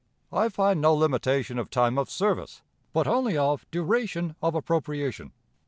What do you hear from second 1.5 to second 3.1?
of time of service, but